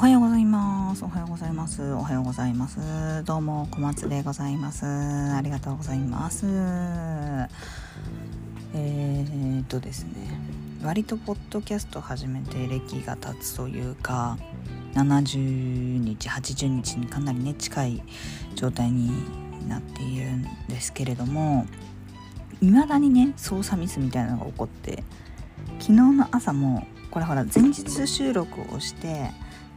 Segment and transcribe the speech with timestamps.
[0.00, 1.04] おはようございます。
[1.04, 1.92] おはようございます。
[1.92, 3.22] おはようございます。
[3.26, 4.86] どうも小松でございます。
[4.86, 6.46] ありがとうございます。
[6.46, 10.40] えー、っとですね
[10.82, 14.38] 割とポッドキャスト始めて歴が経つというか
[14.94, 15.36] 70
[15.98, 18.02] 日80日にかなりね近い
[18.54, 19.10] 状態に
[19.68, 21.66] なっているんですけれども
[22.62, 25.04] 未だにね操作ミスみたいなのが起こって
[25.78, 29.30] 昨日の朝もこれほら前日収録をして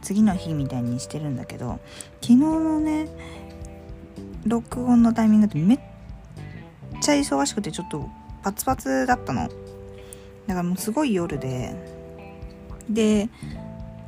[0.04, 1.80] 次の日みたいにしてるんだけど
[2.20, 3.08] 昨日のね
[4.46, 5.80] 録音のタイミングってめっ
[7.00, 8.08] ちゃ忙しくてちょっと
[8.42, 9.48] パツパツだったの。
[10.46, 11.74] だからもうすごい夜で。
[12.90, 13.30] で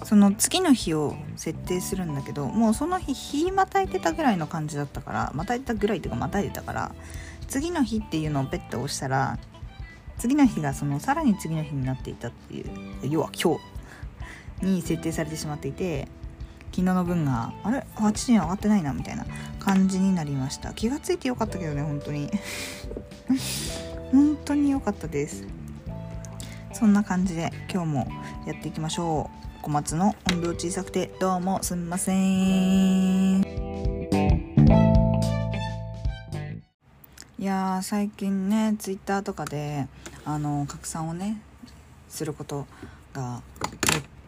[0.05, 6.94] その次の日を設定するんだけどもうその日日またいてたぐらいの感じだったからまたいたぐらいっていうかまたいでたから
[7.48, 9.38] 次の日っていうのをペット押したら
[10.19, 12.66] 次の日がそのさらに次の日になっていたっていう。
[13.08, 13.75] 要は今日。
[14.62, 16.08] に設定されてしまっていて
[16.77, 19.25] 昨日の分があれ？8時に上がってないなみたいな
[19.61, 20.75] 感じになりました。
[20.75, 22.30] 気がついてよかったけどね本当に。
[24.12, 25.45] 本当に良かったです。
[26.75, 28.08] そんな感じで今日も
[28.47, 29.62] やっていきましょう。
[29.62, 33.41] 小松の音量小さくてどうもすみません。
[37.39, 39.89] いや最近ねツイッターとかで
[40.27, 41.41] あの拡散をね
[42.08, 42.67] すること
[43.14, 43.41] が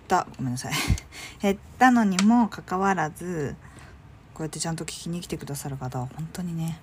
[0.09, 0.27] た。
[0.37, 0.73] ごめんなさい。
[1.41, 3.55] 減ったのにもかかわらず
[4.35, 6.81] こうやってちゃんと聞きに来てくださる方は本当にね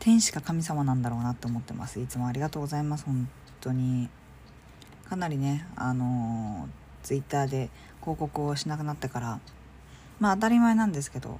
[0.00, 2.00] 天使か神様なんだろうなって思ってます。
[2.00, 3.04] いつもありがとうございます。
[3.04, 3.28] 本
[3.60, 4.08] 当に。
[5.08, 6.68] かなりねあの
[7.02, 9.40] ツイッターで広告をしなくなってから
[10.18, 11.38] まあ当たり前なんですけど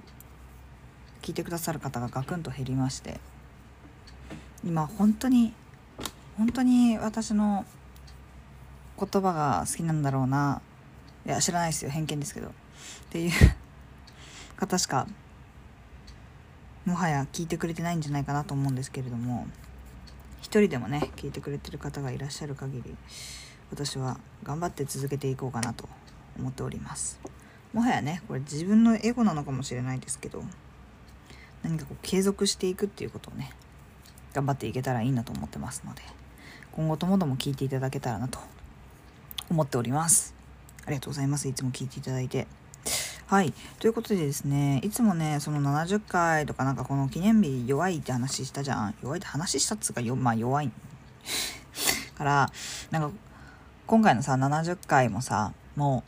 [1.23, 3.19] 聞いてくださる方がガクンと減りまして
[4.65, 5.53] 今本当に
[6.39, 7.65] 本当に私の
[8.99, 10.61] 言葉が好きなんだろうな。
[11.25, 11.91] いや知らないですよ。
[11.91, 12.49] 偏見ですけど。
[12.49, 12.51] っ
[13.11, 13.33] ていう。
[14.57, 15.07] 方しか
[16.87, 19.47] もはや聞いてくれてないんじゃないかなと思うんですけれども。
[20.47, 22.97] 一人でもね聞いてくれてる方がいらっしゃる限り
[23.73, 25.89] 私は頑張って続けていこうかなと
[26.39, 27.19] 思っております。
[27.73, 30.45] もはやねこれ自分のエゴなのかもしれないですけど
[31.65, 33.51] 何かこう継続していくっていうことをね
[34.33, 36.03] 頑張っていけたらいいなと思ってますので
[36.73, 38.39] 今後ともども聞いていただけたらなと
[39.51, 40.35] 思っております。
[40.85, 41.49] ありがとうございます。
[41.49, 42.47] いつも聞いていただいて。
[43.27, 43.53] はい。
[43.81, 48.95] ということでですねいつもねその70回とかなんかこの記念日弱いって話したじゃん。
[49.03, 50.71] 弱いって話したっつうかよまあ弱い。
[52.17, 52.53] から
[52.91, 53.11] なんか
[53.87, 56.05] 今回のさ70回もさも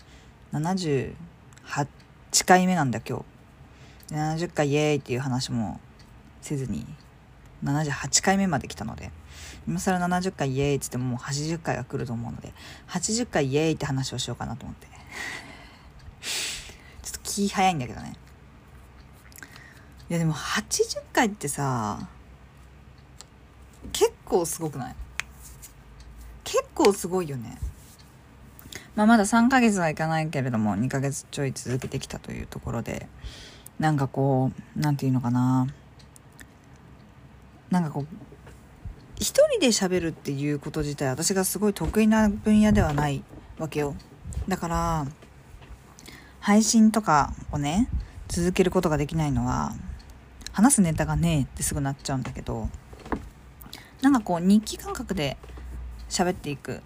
[0.52, 1.14] う78
[2.46, 4.14] 回目なんだ今日。
[4.14, 5.80] 70回イエーイっていう話も
[6.40, 6.86] せずに
[7.64, 9.10] 78回目まで来たので。
[9.68, 12.54] 今更70回イエーイっつってももう80回が来ると思うので
[12.88, 14.88] 80回イエーイって話をしようかなと思って。
[17.04, 18.14] ちょっと気早いんだけどね。
[20.08, 22.08] いやでも80回ってさ
[23.92, 24.94] 結構すごくない？
[26.44, 27.58] 結構すごいよね。
[28.96, 33.06] まあまだ3ヶ月はいかないけれども2ヶ月ちょい続けてきたというところで
[33.78, 35.66] なんかこう何て言うのかな。
[37.70, 38.27] なんかこう
[39.58, 43.24] 人で喋るっていうこと自体私がすごい得意な分野ではない
[43.58, 43.96] わけよ
[44.46, 45.06] だから
[46.38, 47.88] 配信とかをね
[48.28, 49.72] 続けることができないのは
[50.52, 52.68] 話すネタがねえってすぐなっちゃうんだけど
[54.00, 55.36] なんかこう日記感覚で
[56.08, 56.80] 喋っていくっ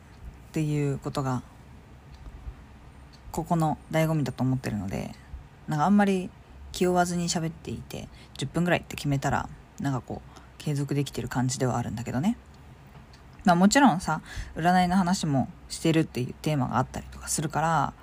[0.53, 1.43] ていうことが
[3.33, 5.15] ここの醍醐味だと思ってるので
[5.69, 6.31] なんかあんまり
[6.72, 8.09] 気負わずに喋っていて
[8.39, 12.39] 10分ぐらいって決めたらなんかこう継続できてる感じではあるんだけどね。
[13.44, 14.20] まあもちろんさ、
[14.56, 17.94] 占いの話もしてるっていうテーマがあったりとかするから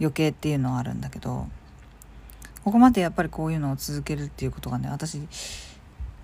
[0.00, 1.46] 余計っていうのはあるんだけど、
[2.64, 5.20] ここまでやっぱりこういうのを続けるっていうことがね、私、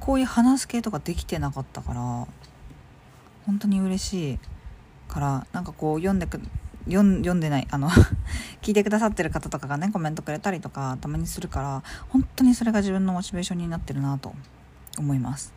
[0.00, 2.26] こういう話す系とかできてなかったから、
[3.46, 4.38] 本当に嬉しい
[5.08, 6.40] から、なんかこう読んでく、
[6.86, 7.88] 読ん読んでない、あの
[8.60, 14.34] 聞いてくださってる方とかがね、コメントくれたりとか、たまにするから、本当にそれが自分のモチベーションになってるなと
[14.98, 15.54] 思います。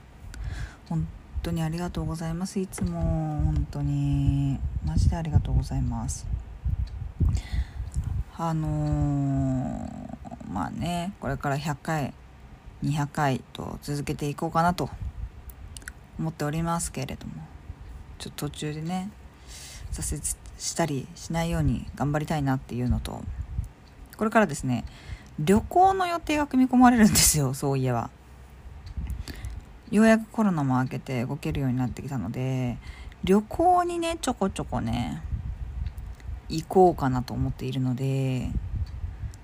[1.46, 2.60] 当にありがとうございます。
[2.60, 4.60] いつも本当に。
[4.84, 6.26] マジでありがとうございます。
[8.38, 12.14] あのー、まあねこれから100回
[12.84, 14.90] 200回と続けていこうかなと
[16.20, 17.34] 思っておりますけれども
[18.20, 19.10] ちょっと途中でね
[19.94, 20.24] 挫折
[20.58, 23.22] したりしないように頑張りたいなっていうのと
[24.18, 24.84] これからですね
[25.40, 28.10] 旅行の予定が組み込まれるんですよそういえば。
[29.92, 32.78] ようやくコロナも明けて動けるようになってきたので
[33.24, 35.22] 旅行にねちょこちょこね
[36.50, 38.50] 行こうかなと思っているので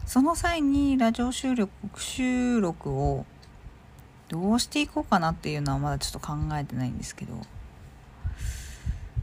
[0.05, 3.25] その際にラジオ収録収録を
[4.29, 7.33] どうしていこうかなっていうのはまだちょっと考えてないんですけど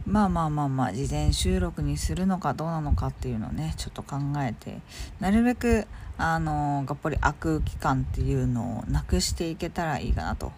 [0.06, 4.80] まあまあまあまあ事前収録にするのかどうなのかっていうのをねちょっと考えて
[5.20, 5.86] なるべく
[6.16, 10.52] あのがっぽり空く期間っていうのをなくしていけたらいいかなと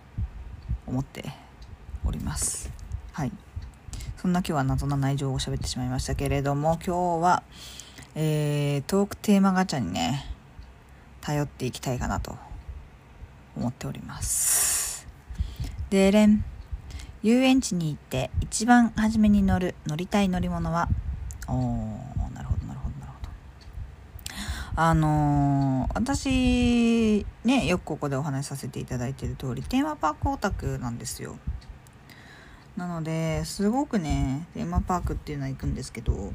[0.91, 1.33] 思って
[2.05, 2.71] おります。
[3.13, 3.33] はい。
[4.19, 7.43] そんな今日は謎な内情を喋ってしまいましたけれども今日は
[8.15, 10.27] えー、トークテーマガチャにね
[11.21, 12.37] 頼っていきたいかなと
[13.57, 15.07] 思っております。
[15.91, 16.45] でれん
[17.23, 20.89] 遊園地に行って一番初めに乗る乗りたい乗り物は？
[21.47, 23.29] おーなるほどなるほどなるほど
[24.83, 31.37] あのー、私ねよくここでお話しさせていただいている通りテーマパークオタクなんですよ。
[32.79, 36.33] なのですごくねテーマパークっていうのは行くんですけど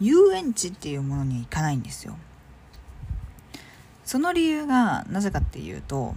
[0.00, 2.16] 遊園地っていうものに行かないんですよ。
[4.06, 6.14] その理由がなぜかっていうと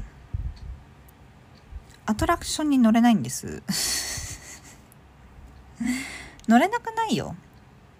[2.05, 3.61] アトラクションに乗れないんです。
[6.47, 7.35] 乗れなくないよ。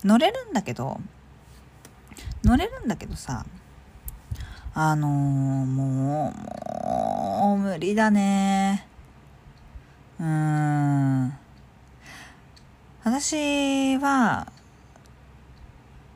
[0.05, 1.01] 乗れるんだけど
[2.45, 3.45] 乗れるんだけどさ
[4.77, 5.11] あのー、
[5.65, 6.45] もう
[7.45, 8.85] もう無理だね。
[10.19, 11.37] うーん。
[13.05, 14.51] 私は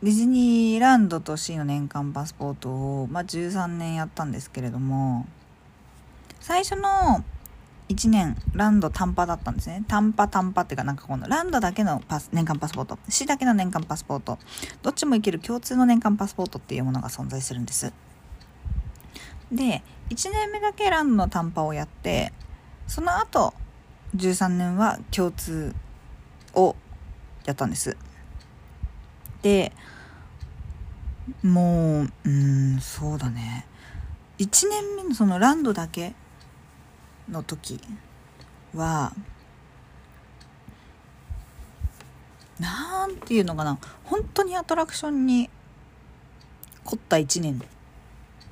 [0.03, 2.69] ディズニーランドと C の年間パスポート
[3.03, 5.25] を、まあ、13年やったんですけれども
[6.41, 7.23] 最初の
[7.87, 9.85] 1年ランド単パだったんですね。
[9.87, 14.37] 単パ単パっていうかなんかこのランドだけのパス年間パスポート C だけの年間パスポート
[14.81, 17.93] どっちもいける共通の年間パスポートっていうものが存在するんです。
[19.51, 22.33] で1年目だけランドの単パをやって
[22.87, 23.53] その後
[24.15, 25.73] 13年は共通
[26.53, 26.75] を
[27.45, 27.97] やったんです。
[29.41, 29.71] で
[31.43, 33.65] もううんそうだね。
[34.39, 36.13] 1年目のそのランドだけ
[37.29, 37.79] の時
[38.73, 39.13] は
[42.59, 43.77] なんていうのかな。
[44.03, 45.49] 本当にアトラクションに
[46.83, 47.61] 凝った1年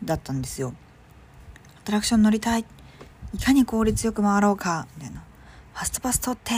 [0.04, 0.74] だったんですよ。
[1.88, 2.66] トラクション乗りたい。
[3.34, 4.88] いかに効率よく回ろうか。
[4.98, 5.24] みたいな。
[5.74, 6.52] ファストパス取って。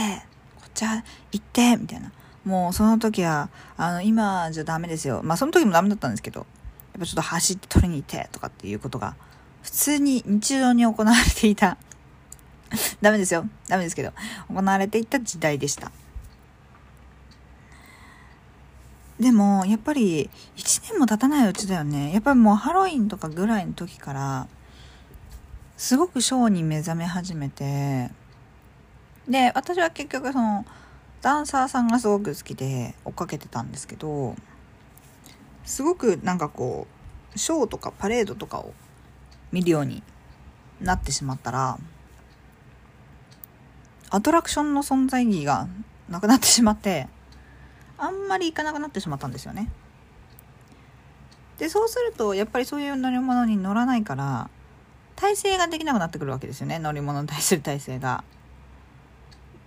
[0.56, 1.76] こっちは行って。
[1.76, 2.10] みたいな。
[2.44, 5.20] もうその時はあの今じゃダメですよ。
[5.22, 6.40] まあその時もダメだったんですけど。
[6.40, 6.46] や
[6.98, 8.28] っぱちょっと走って取りに行って。
[8.32, 9.14] とかっていうことが
[9.62, 11.76] 普通に日常に行われていた。
[13.00, 13.46] ダメですよ。
[13.68, 14.12] ダメですけど、
[14.48, 15.92] 行われていた時代でした。
[19.20, 22.12] でも、やっぱり、1年も経たないうちだよね。
[22.12, 24.48] やっぱりもうハロウィンとかぐらいの時から、
[25.80, 28.10] すごくショーに目覚め始めて、
[29.26, 30.66] で、私は結局その、
[31.22, 34.36] ダンサーさんがすごく好きで追っかけてたんですけど、
[35.64, 36.86] すごくなんかこ
[37.34, 38.74] う、ショーとかパレードとかを
[39.52, 40.02] 見るように
[40.82, 41.78] なってしまったら、
[44.10, 45.66] アトラクションの存在意義が
[46.10, 47.08] なくなってしまって
[47.96, 49.70] あんまり行かなくなってしまったんですよね。
[51.56, 54.50] でそうするとやっぱりそういう乗り物に乗らないから
[55.20, 58.24] 体制ができなくなってくるわけですよね乗り物に対する体制が。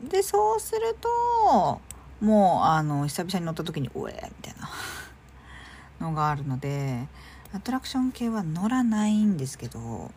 [0.01, 1.79] でそうすると
[2.19, 4.69] もうあの久々に乗った時に「おえ!」みたいな
[6.05, 7.07] のがあるので
[7.53, 10.11] アトラクション系は乗らないんですけど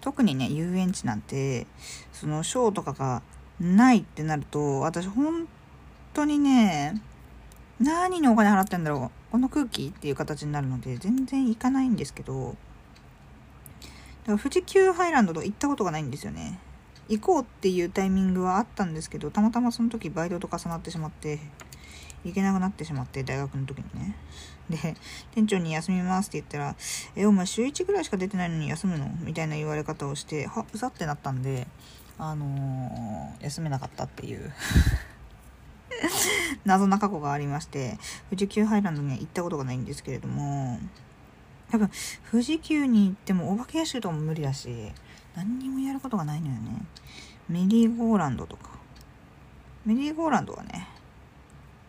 [0.00, 1.66] 特にね遊園地なんて
[2.12, 3.22] そのショーとかが
[3.60, 5.46] ないってなると、私本
[6.12, 7.00] 当にね、
[7.78, 9.30] 何にお金払ってんだろう。
[9.30, 12.56] この空気っていう形になるので、全然行かないんですけど、
[14.24, 16.58] だから富士急ハイランドと行ったことがないんですよね。
[17.08, 21.38] 行こうっていうタイミングはあったんですけど、たまたまその時バイトと重なってしまって、
[22.24, 24.16] 行けなくなってしまって、大学の時にね。
[24.70, 24.96] で、
[25.34, 26.76] 店長に休みますって言ったら、
[27.14, 29.10] え、お前週1ぐらいしか出てないのに休むの？
[29.20, 31.66] みたいな言われ方をして、は、うざってなったんで、
[32.16, 34.52] あのー、休めなかったっていう
[36.64, 37.98] 謎な過去がありまして
[38.30, 40.78] 富士急ハイランドには行ったことがないんですけれども
[41.74, 41.90] 多分
[42.30, 44.92] 富士急に行ってもお化け屋敷とも無理だし
[45.34, 46.60] 何にもやることがないのよね。
[47.48, 48.70] メリーゴーランドとか。
[49.84, 50.86] メリーゴーランドはね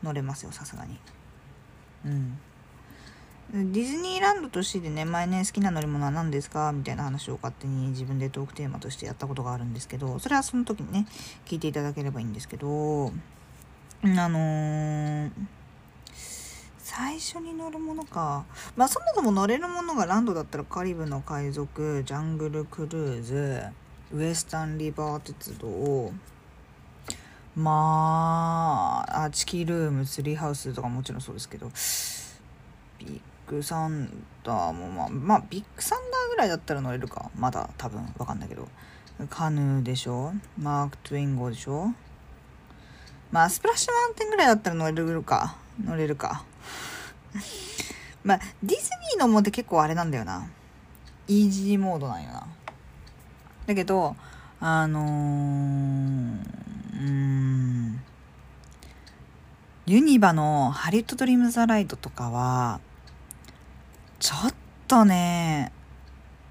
[0.01, 0.99] 乗れますよさすがに。
[2.05, 2.39] うん。
[3.53, 6.71] ディズニーランドとしてでね前ね好きな乗り物は何ですか？
[6.71, 11.05] みたいな話を勝手に自分でトークテーマとしてやったことがあるんですけどそれはその時にね
[11.45, 13.13] 聞いていただければいいんですけど
[14.03, 15.31] あのー、
[16.85, 18.45] 最初に乗るものか。
[18.75, 23.63] まあそもそも乗れるものがランドだったらカリブの海賊ジャングルクルーズ
[24.13, 26.13] ウエスタンリバー鉄道
[27.55, 31.71] まあ、あチキルーム、ツリーハウスとかもちろんそうですけど、
[32.99, 34.07] ビッグサン
[34.43, 37.31] ダーもまあまあビッグサンダーぐらいだったら乗れるか。
[37.35, 38.67] まだ多分わかんないけど。
[39.31, 41.87] カヌーでしょマーク・トゥウェイン号でしょ。
[43.31, 46.45] まあスプラッシュマウンテンぐらいだったら乗れるか乗れるか。
[48.23, 50.47] まあディズニーのもって結構あれなんだよな。
[51.27, 52.47] イージーモードなんよな。
[53.65, 54.15] だけど
[54.59, 55.05] あのー、
[56.99, 58.01] うん。
[59.87, 62.79] ユニバのハリウッド・ドリーム・ザ・ライドとかは
[64.19, 64.53] ちょっ
[64.87, 65.71] とね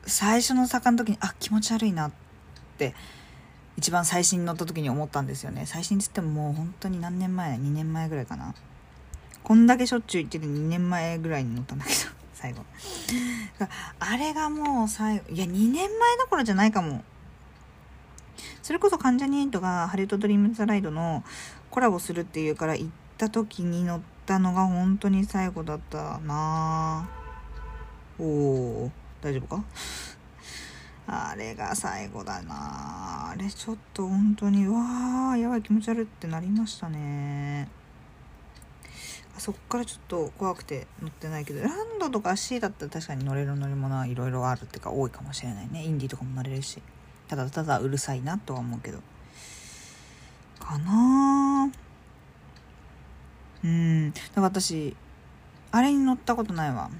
[0.06, 2.12] 最初の坂の時にあ気持ち悪いなっ
[2.78, 2.94] て
[3.76, 5.64] 一番最新に乗った時に思ったんですよね。
[5.66, 8.54] 最新っつってももう本当に何年前2年前ぐらいかな。
[9.45, 11.97] こんだけしょっちゅう行ってて2年前ぐらいに乗ったんだけど
[12.33, 12.65] 最後。
[14.01, 17.05] あれがもう最後いや2年前どころじゃないかも。
[18.63, 21.23] それこそ関ジャニ∞がハリウッド・ドリーム・ザ・ライドの
[21.71, 27.07] コラボするっていうから行った時に乗ったのが本当に最後だったな。
[28.19, 29.65] おお大丈夫か？
[31.07, 33.31] あれが最後だな。
[33.33, 37.69] あれちょっと本当にわあやばい気持ち悪いってなりましたね。
[39.38, 45.85] そっからちょっと怖くて乗ってないけどランドとか C だったら確かに乗れる乗り物はいろいろあるっていうか多いかもしれないね。
[45.85, 46.81] インディとかも乗れるし。
[47.26, 48.99] ただただうるさいなとは思うけど。
[50.61, 51.71] かな
[53.64, 54.12] うん。
[54.12, 54.97] だから私
[55.73, 56.91] あれに乗ったことないわ。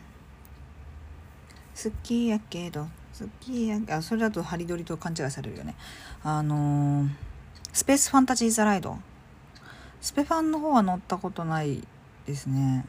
[1.81, 2.89] 好きやけど
[3.19, 5.77] 好きやあそれだとハリドリと勘違いされるよね。
[6.23, 7.09] あのー、
[7.73, 8.99] スペースファンタジー・ザ・ライド。
[10.01, 11.87] スペファンの方は乗ったことない
[12.27, 12.85] ですね。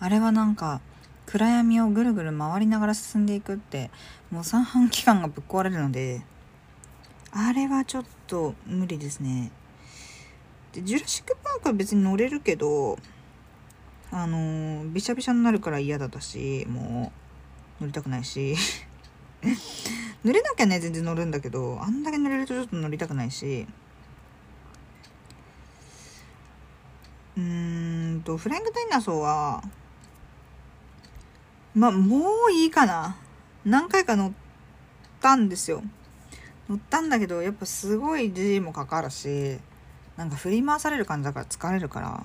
[0.00, 0.80] あれはなんか
[1.26, 3.90] 暗闇をぐるぐる回りながら進んでいくって
[4.30, 6.22] もう三半規管がぶっ壊れるので
[7.30, 9.50] あれはちょっと無理ですね。
[10.72, 12.98] でジュラシック・パークは別に乗れるけど
[14.10, 17.12] あのー、びしゃびしゃになるから嫌だったしも
[17.80, 18.56] う乗りたくないし。
[20.24, 23.66] 濡れなきゃね全然乗るんだけどあんだけ濡れるとちょっと乗りたくないし。
[27.36, 29.62] うーんとフライングダイナソーは
[31.74, 33.16] まあもういいかな。
[33.64, 34.32] 何回か乗っ
[35.20, 35.82] たんですよ。
[36.68, 39.58] 乗ったんだけどやっぱすごい G もかかるし
[40.16, 42.22] なんか振り回される感じだから疲れるから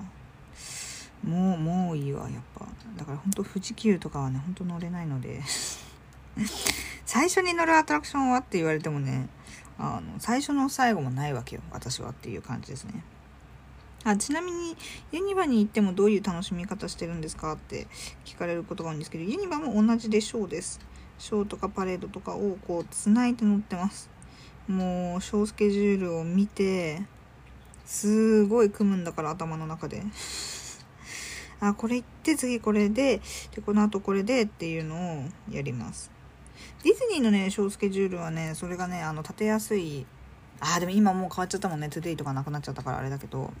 [1.22, 2.66] もうもういいわやっぱ。
[2.96, 5.42] だからほんと富士急とかはねほんと乗れないので。
[7.06, 9.28] 最初に乗るアトラクションはって言われてもね
[9.78, 13.02] あの最初の最後もないわけよ私はっていう感じですね。
[14.04, 14.76] あちなみに
[15.10, 17.88] ユニバに行ってもどういう楽しみ方してるんですかって
[18.24, 20.80] 聞かれることが多いんですけどユニバも同じでショーです。
[21.18, 24.08] ショーとかパレードとかをこうつないで乗ってます。
[24.68, 27.02] もうショースケジュールを見て
[27.84, 30.02] すごい組むんだから頭の中で。
[31.60, 33.20] あこれ行って次これで
[33.52, 36.10] でこの後これでっていうのをやります。
[36.84, 40.06] ディズニーのねショースケジュールはねそれがねあの立てやすい。
[40.60, 41.88] あでも今もう変わっちゃったもんね。
[41.88, 43.52] トゥデイとかなくなっちゃったからあれだけど。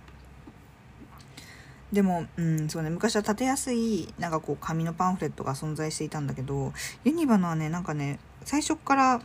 [1.92, 6.72] でも、うん、そうね、昔は立てやすい、なんかこう、紙のパンフレットが存在していたんだけど、
[7.04, 9.22] ユニバのはね、なんかね、最初から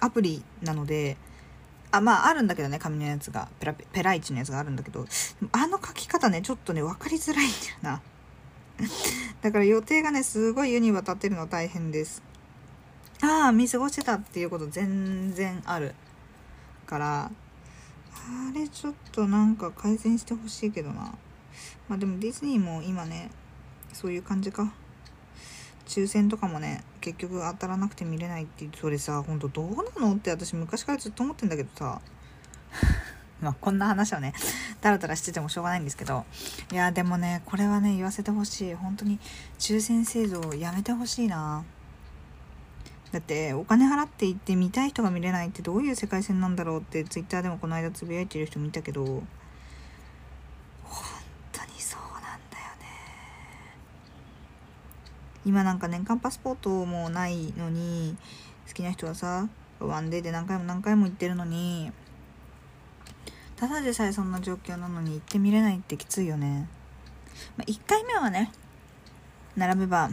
[0.00, 1.16] アプリなので、
[1.90, 5.06] あ、まあ、あるんだけどね、紙のやつが、ペラ、ペライチのやつがあるんだけど、
[5.52, 8.02] あの書き方ね、ちょっとね、分かりづらいんだよな。
[9.42, 12.22] だから予定がね、すごいユニバ立てるの大変です。
[13.22, 15.94] ああ、見過ごしてたっていうこと全然ある。
[16.86, 21.14] から、あれちょっとなんか改善してほしいけどな。
[21.88, 23.30] まあでもディズニーも今ね
[23.92, 24.72] そういう感じか。
[25.86, 29.68] 抽選とかもね結局当たらなくて見れないってそれさほんとどう
[30.00, 32.00] なのって私昔からずっと思ってんだけどさ。
[33.40, 34.32] まあこんな話をね
[34.80, 36.24] タラタラしててもしょうがないんですけど。
[36.72, 38.74] いやでもねこれはね言わせてほしい。
[38.74, 39.18] 本当に
[39.58, 41.64] 抽選制度をやめてほしいな。
[43.12, 49.22] だってお金払って行って見たい人が見れないってどういう世界線なんだろうってツイッターでもこの間つぶやいてる人見たけど。
[55.44, 58.16] 今なんか年間パスポートもないのに
[58.66, 59.48] 好きな人はさ
[59.80, 61.92] ワンデーで何回も何回も行ってるのに
[63.56, 66.68] ただでさえそんな状況なのに行ってみれないってきついよね、
[67.56, 68.50] まあ、1回目はね
[69.56, 70.10] 並べば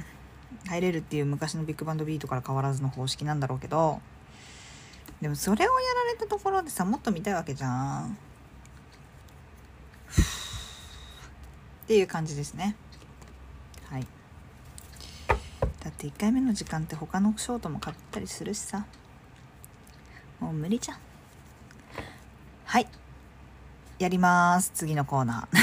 [0.68, 4.02] 入れるっていう昔のビッグバンドビートから変わらずの方式なんだろうけど
[5.22, 8.18] でもそれをやられたところでさもっと見たいわけじゃん。
[11.84, 12.76] っていう感じですね。
[13.88, 14.08] はい。
[15.84, 18.86] だって1回目の時間って他のショートも買ったりするしさ。
[20.40, 20.98] もう無理じゃん。
[22.66, 22.88] はい。
[23.98, 24.72] やります。
[24.76, 25.58] 次のコーナー。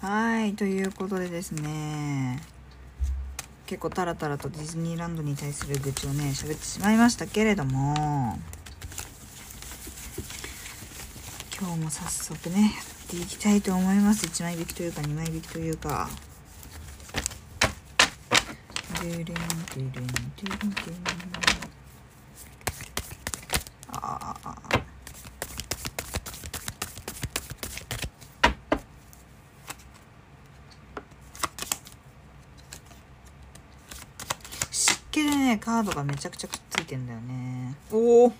[0.00, 0.54] はい。
[0.54, 2.40] ということでですね。
[3.66, 8.38] 結構タラタラとディズニーランドに対する愚痴をね喋ってしまいましたけれども。
[11.60, 14.26] 今日も早速ねやっていきたいと思います。
[14.26, 16.10] 1枚引きというか2枚引きというか。
[19.00, 19.34] ドゥルンドゥ
[19.78, 20.98] ルンドゥルンドゥルン
[23.92, 24.56] ああ
[34.70, 35.82] 湿気でねカー。
[35.84, 38.32] ドがめちゃくちゃくっついてんだよねおお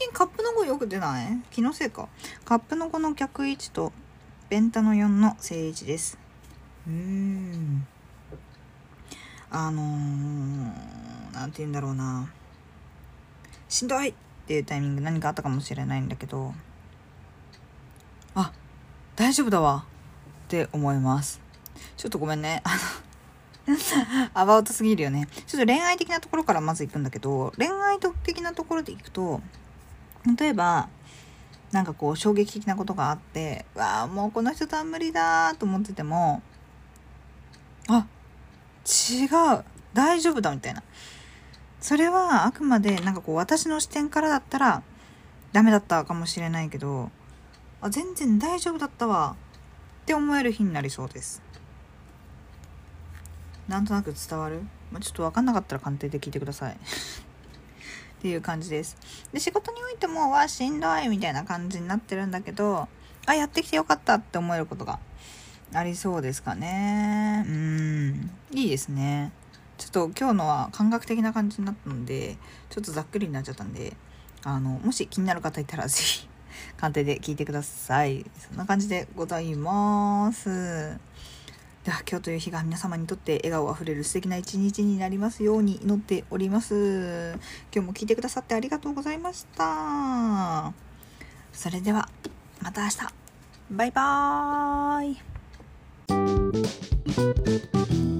[0.00, 2.08] 近カップの5よく出ない気のせいか。
[2.46, 3.92] カップの5の逆位置と
[4.48, 6.16] ペンタの4の正位置です。
[6.86, 7.86] うーん。
[9.50, 12.32] あのー、なんて言うんだろうな。
[13.68, 14.14] しんどいっ
[14.46, 16.54] ていうタイミング何かあったかもしれないんだけど。
[18.34, 18.52] あ
[19.16, 19.84] 大丈夫だわ。
[20.46, 21.42] って思います。
[21.98, 22.62] ちょっとごめんね。
[22.64, 22.70] あ
[23.68, 23.76] の
[24.32, 25.28] アバウトすぎるよね。
[25.46, 29.42] ちょっと恋愛的なところからまず行くんだけど恋愛的なところで行くと
[30.38, 30.88] 例えば
[31.72, 36.42] なんかこう衝撃的なことがあってわあもうこの人とは無理だと思ってても
[37.88, 38.06] あ
[38.84, 39.26] 違
[39.58, 40.82] う大丈夫だみたいな。
[41.80, 44.82] それはあくまでなんかこう私の視点からだったら
[45.52, 47.10] ダメだったかもしれないけど
[47.80, 49.34] あ全然大丈夫だったわ
[50.02, 51.42] って思える日になりそうです。
[53.66, 56.76] なんとなく伝わる、まあ、ちょっと分かんなかったら鑑定で聞いてください。
[58.20, 58.98] っていう感じです。
[59.32, 62.86] で仕事においてもわしんどいみたいな感じになってるんだけど
[63.24, 64.98] あやってきてよかったって思えることが
[65.72, 67.46] ありそうですかね。
[67.48, 68.30] うん。
[68.52, 69.32] いいですね。
[69.78, 72.36] ちょっと今日のは感覚的な感じになったので
[72.68, 73.96] ちょっとざっくりになっちゃったんで
[74.44, 76.28] あのもし気になる方いたら是非
[76.76, 78.26] 鑑定で聞いてください。
[78.38, 80.98] そんな感じでございます。
[81.84, 87.38] では今日という日が皆様にとって笑顔あふれる素敵な一日になりますように祈っております。
[87.74, 90.74] 今日も聞いてくださってありがとうございました。
[91.52, 92.10] それでは
[92.60, 92.98] また明日。
[93.70, 95.12] バイバー
[98.16, 98.19] イ。